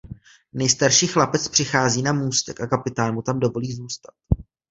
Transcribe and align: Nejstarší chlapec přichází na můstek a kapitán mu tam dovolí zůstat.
Nejstarší 0.53 1.07
chlapec 1.07 1.47
přichází 1.47 2.01
na 2.01 2.13
můstek 2.13 2.61
a 2.61 2.67
kapitán 2.67 3.13
mu 3.13 3.21
tam 3.21 3.39
dovolí 3.39 3.73
zůstat. 3.73 4.13